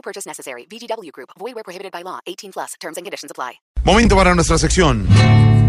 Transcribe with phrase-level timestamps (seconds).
[0.00, 0.66] No purchase necessary.
[0.66, 1.30] VGW Group.
[1.38, 2.20] Void where prohibited by law.
[2.26, 2.74] 18 plus.
[2.80, 3.60] Terms and conditions apply.
[3.84, 5.06] Momento para nuestra sección.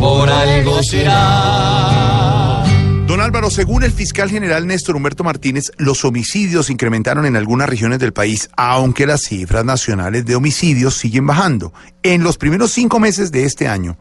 [0.00, 2.64] Por algo será.
[3.06, 7.68] Don Álvaro, según el fiscal general Néstor Humberto Martínez, los homicidios se incrementaron en algunas
[7.68, 11.72] regiones del país, aunque las cifras nacionales de homicidios siguen bajando.
[12.02, 13.96] En los primeros cinco meses de este año,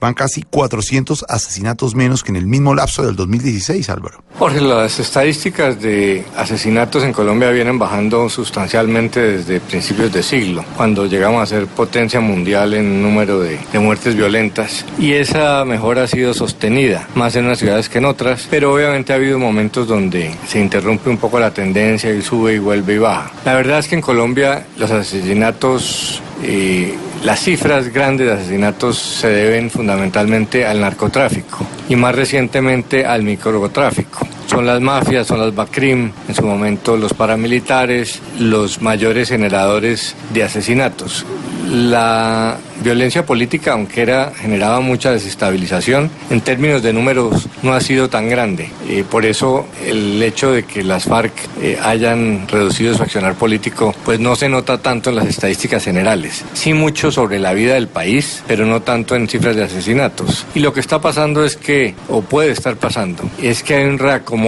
[0.00, 4.22] van casi 400 asesinatos menos que en el mismo lapso del 2016, Álvaro.
[4.38, 11.06] Jorge, las estadísticas de asesinatos en Colombia vienen bajando sustancialmente desde principios de siglo, cuando
[11.06, 14.84] llegamos a ser potencia mundial en número de, de muertes violentas.
[14.98, 19.12] Y esa mejora ha sido sostenida, más en unas ciudades que en otras, pero obviamente
[19.12, 22.98] ha habido momentos donde se interrumpe un poco la tendencia y sube y vuelve y
[22.98, 23.32] baja.
[23.44, 26.22] La verdad es que en Colombia los asesinatos...
[26.42, 33.22] Eh, las cifras grandes de asesinatos se deben fundamentalmente al narcotráfico y más recientemente al
[33.22, 34.17] microtráfico.
[34.58, 40.42] Son las mafias, son las BACRIM, en su momento los paramilitares, los mayores generadores de
[40.42, 41.24] asesinatos.
[41.70, 48.08] La violencia política, aunque era, generaba mucha desestabilización, en términos de números no ha sido
[48.08, 48.70] tan grande.
[48.88, 53.94] Eh, por eso el hecho de que las FARC eh, hayan reducido su accionar político,
[54.04, 56.44] pues no se nota tanto en las estadísticas generales.
[56.54, 60.46] Sí mucho sobre la vida del país, pero no tanto en cifras de asesinatos.
[60.54, 63.98] Y lo que está pasando es que, o puede estar pasando, es que hay un
[63.98, 64.47] reacomodo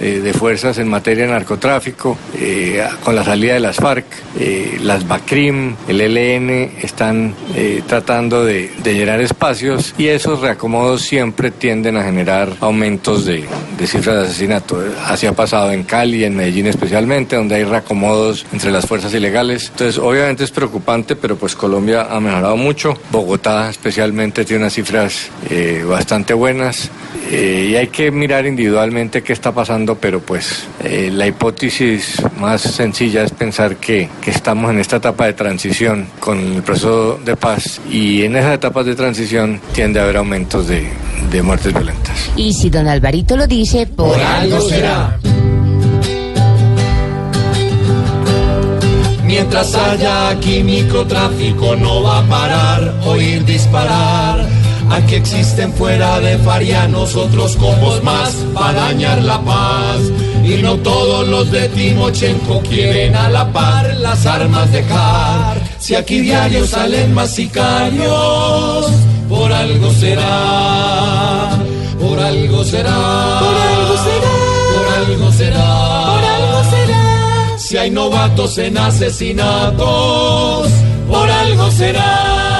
[0.00, 2.16] eh, de fuerzas en materia de narcotráfico,
[3.04, 4.04] con la salida de las FARC,
[4.82, 11.50] las BACRIM, el ELN, están eh, tratando de, de, llenar espacios y esos reacomodos siempre
[11.50, 13.44] tienden a generar aumentos de,
[13.78, 14.82] de, cifras de asesinato.
[15.06, 19.68] Así ha pasado en Cali, en Medellín especialmente, donde hay reacomodos entre las fuerzas ilegales.
[19.70, 22.94] Entonces, obviamente es preocupante, pero pues Colombia ha mejorado mucho.
[23.10, 26.90] Bogotá especialmente tiene unas cifras eh, bastante buenas.
[27.34, 32.60] Eh, y hay que mirar individualmente qué está pasando, pero pues eh, la hipótesis más
[32.60, 37.34] sencilla es pensar que, que, estamos en esta etapa de transición con el proceso de
[37.34, 40.86] paz y en esas etapas de transición tiende a haber aumentos de,
[41.30, 42.30] de muertes violentas.
[42.36, 45.18] Y si don Alvarito lo dice, por, por algo será.
[49.24, 54.31] Mientras haya aquí microtráfico no va a parar, oír disparar.
[54.92, 60.00] Aquí existen fuera de Faria nosotros como más para dañar la paz.
[60.44, 65.62] Y no todos los de Timochenko quieren a la par las armas dejar.
[65.78, 68.86] Si aquí diarios salen más sicarios,
[69.30, 71.58] por algo será,
[71.98, 74.30] por algo será, por algo será,
[74.74, 75.64] por algo será,
[76.04, 77.56] por algo será.
[77.56, 80.68] Si hay novatos en asesinatos,
[81.08, 82.51] por algo será.